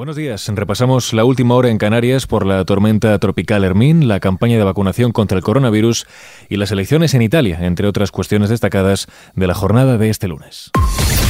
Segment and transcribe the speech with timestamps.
[0.00, 0.48] Buenos días.
[0.48, 5.12] Repasamos la última hora en Canarias por la tormenta tropical Hermín, la campaña de vacunación
[5.12, 6.06] contra el coronavirus
[6.48, 10.70] y las elecciones en Italia, entre otras cuestiones destacadas de la jornada de este lunes.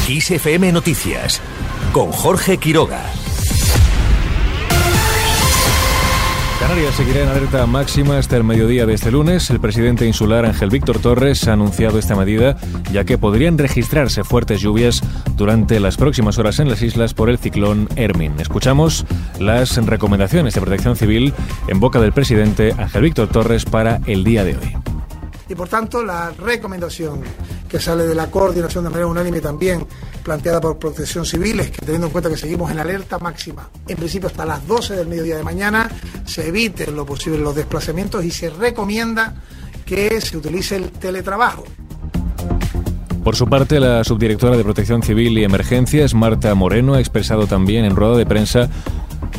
[0.09, 1.43] ISFM Noticias
[1.93, 3.11] con Jorge Quiroga.
[6.71, 9.51] Canarias seguirá en alerta máxima hasta el mediodía de este lunes.
[9.51, 12.57] El presidente insular Ángel Víctor Torres ha anunciado esta medida,
[12.93, 15.03] ya que podrían registrarse fuertes lluvias
[15.35, 18.39] durante las próximas horas en las islas por el ciclón Hermin.
[18.39, 19.05] Escuchamos
[19.41, 21.35] las recomendaciones de protección civil
[21.67, 24.77] en boca del presidente Ángel Víctor Torres para el día de hoy.
[25.49, 27.23] Y por tanto, la recomendación
[27.71, 29.87] que sale de la coordinación de manera unánime también
[30.25, 33.97] planteada por Protección Civil es que teniendo en cuenta que seguimos en alerta máxima, en
[33.97, 35.89] principio hasta las 12 del mediodía de mañana,
[36.25, 39.35] se eviten lo posible los desplazamientos y se recomienda
[39.87, 41.65] que se utilice el teletrabajo.
[43.23, 47.85] Por su parte, la subdirectora de Protección Civil y Emergencias, Marta Moreno, ha expresado también
[47.85, 48.69] en rueda de prensa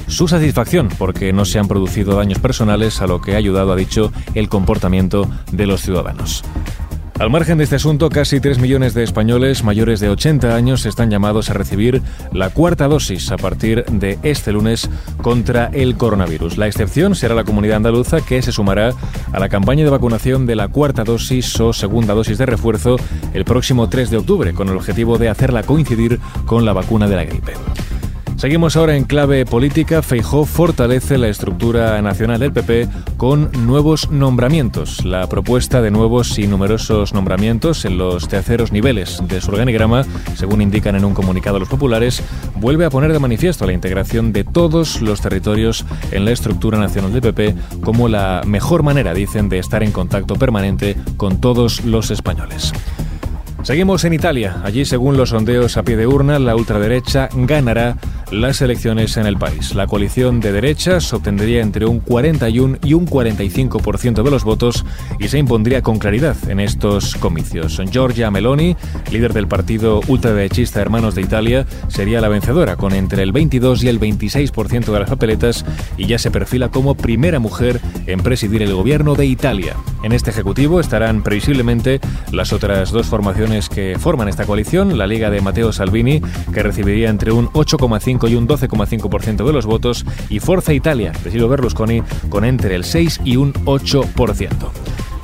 [0.08, 3.76] su satisfacción porque no se han producido daños personales, a lo que ha ayudado, ha
[3.76, 6.44] dicho, el comportamiento de los ciudadanos.
[7.22, 11.12] Al margen de este asunto, casi 3 millones de españoles mayores de 80 años están
[11.12, 12.02] llamados a recibir
[12.34, 14.90] la cuarta dosis a partir de este lunes
[15.22, 16.58] contra el coronavirus.
[16.58, 18.94] La excepción será la comunidad andaluza que se sumará
[19.32, 22.96] a la campaña de vacunación de la cuarta dosis o segunda dosis de refuerzo
[23.36, 27.16] el próximo 3 de octubre, con el objetivo de hacerla coincidir con la vacuna de
[27.18, 27.54] la gripe.
[28.38, 30.02] Seguimos ahora en clave política.
[30.02, 35.06] Feijó fortalece la estructura nacional del PP con nuevos nombramientos.
[35.06, 40.62] La propuesta de nuevos y numerosos nombramientos en los terceros niveles de su organigrama, según
[40.62, 42.24] indican en un comunicado los populares,
[42.56, 47.14] vuelve a poner de manifiesto la integración de todos los territorios en la estructura nacional
[47.14, 52.10] del PP como la mejor manera, dicen, de estar en contacto permanente con todos los
[52.10, 52.74] españoles.
[53.64, 54.58] Seguimos en Italia.
[54.64, 57.96] Allí, según los sondeos a pie de urna, la ultraderecha ganará
[58.32, 59.76] las elecciones en el país.
[59.76, 64.86] La coalición de derechas obtendría entre un 41 y un 45% de los votos
[65.20, 67.82] y se impondría con claridad en estos comicios.
[67.92, 68.76] Giorgia Meloni,
[69.12, 73.90] líder del partido ultraderechista Hermanos de Italia, sería la vencedora con entre el 22 y
[73.90, 75.66] el 26% de las papeletas
[75.98, 79.76] y ya se perfila como primera mujer en presidir el gobierno de Italia.
[80.04, 82.00] En este ejecutivo estarán previsiblemente
[82.32, 86.22] las otras dos formaciones que forman esta coalición, la Liga de Matteo Salvini,
[86.54, 91.32] que recibiría entre un 8,5 y un 12,5% de los votos, y Forza Italia de
[91.32, 94.50] Silvio Berlusconi con entre el 6 y un 8%.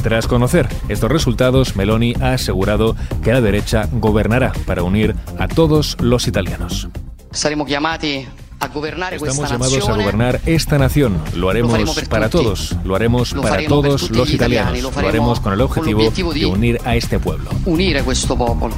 [0.03, 5.97] Tras conocer estos resultados, Meloni ha asegurado que la derecha gobernará para unir a todos
[6.00, 6.88] los italianos.
[8.59, 11.22] Estamos llamados a gobernar esta nación.
[11.36, 12.75] Lo haremos para todos.
[12.84, 14.81] Lo haremos para todos los italianos.
[14.81, 17.50] Lo haremos con el objetivo de unir a este pueblo.
[17.66, 18.75] Unir a este pueblo.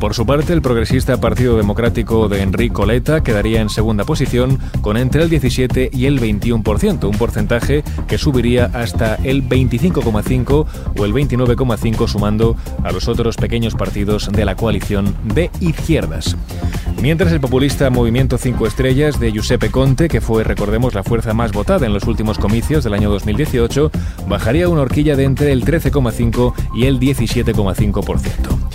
[0.00, 4.96] Por su parte, el progresista Partido Democrático de Enrico Letta quedaría en segunda posición con
[4.96, 10.66] entre el 17 y el 21%, un porcentaje que subiría hasta el 25,5
[10.96, 16.36] o el 29,5 sumando a los otros pequeños partidos de la coalición de izquierdas.
[17.02, 21.50] Mientras el populista Movimiento 5 Estrellas de Giuseppe Conte, que fue, recordemos, la fuerza más
[21.50, 23.90] votada en los últimos comicios del año 2018,
[24.28, 28.67] bajaría una horquilla de entre el 13,5 y el 17,5%.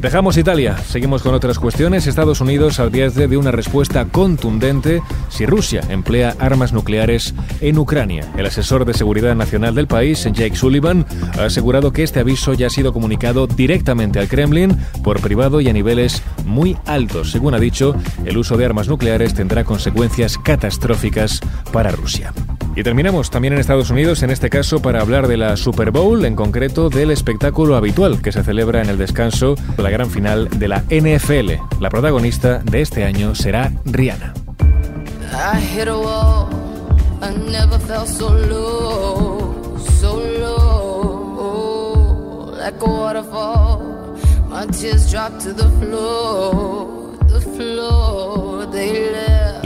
[0.00, 2.06] Dejamos Italia, seguimos con otras cuestiones.
[2.06, 8.24] Estados Unidos advierte de una respuesta contundente si Rusia emplea armas nucleares en Ucrania.
[8.36, 11.04] El asesor de seguridad nacional del país, Jake Sullivan,
[11.36, 15.68] ha asegurado que este aviso ya ha sido comunicado directamente al Kremlin por privado y
[15.68, 17.32] a niveles muy altos.
[17.32, 21.40] Según ha dicho, el uso de armas nucleares tendrá consecuencias catastróficas
[21.72, 22.32] para Rusia.
[22.78, 26.24] Y terminamos también en Estados Unidos, en este caso para hablar de la Super Bowl,
[26.24, 30.48] en concreto del espectáculo habitual que se celebra en el descanso de la gran final
[30.48, 31.54] de la NFL.
[31.80, 34.32] La protagonista de este año será Rihanna.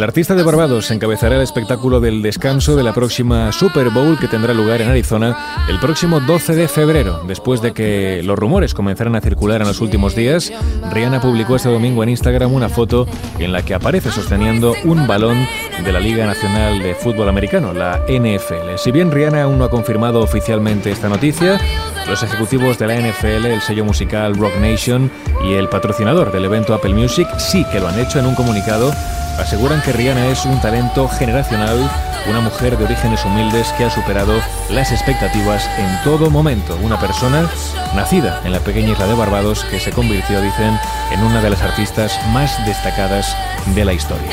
[0.02, 4.26] La artista de Barbados encabezará el espectáculo del descanso de la próxima Super Bowl que
[4.26, 7.22] tendrá lugar en Arizona el próximo 12 de febrero.
[7.28, 10.52] Después de que los rumores comenzaran a circular en los últimos días,
[10.90, 13.06] Rihanna publicó este domingo en Instagram una foto
[13.38, 15.46] en la que aparece sosteniendo un balón
[15.84, 18.78] de la Liga Nacional de Fútbol Americano, la NFL.
[18.78, 21.60] Si bien Rihanna aún no ha confirmado oficialmente esta noticia,
[22.08, 25.08] los ejecutivos de la NFL, el sello musical Rock Nation
[25.44, 28.92] y el patrocinador del evento Apple Music sí que lo han hecho en un comunicado
[29.38, 31.90] aseguran que Rihanna es un talento generacional,
[32.28, 34.40] una mujer de orígenes humildes que ha superado
[34.70, 36.78] las expectativas en todo momento.
[36.82, 37.48] Una persona
[37.94, 40.78] nacida en la pequeña isla de Barbados que se convirtió, dicen,
[41.12, 43.36] en una de las artistas más destacadas
[43.74, 44.30] de la historia.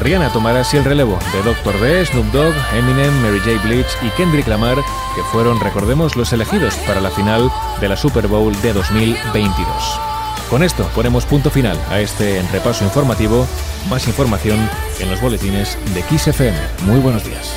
[0.00, 1.78] Rihanna tomará así el relevo de Dr.
[1.78, 3.60] Dre, Snoop Dogg, Eminem, Mary J.
[3.66, 7.50] Blige y Kendrick Lamar, que fueron, recordemos, los elegidos para la final
[7.80, 10.09] de la Super Bowl de 2022.
[10.50, 13.46] Con esto ponemos punto final a este repaso informativo.
[13.88, 14.58] Más información
[14.98, 16.58] en los boletines de XFM.
[16.86, 17.54] Muy buenos días.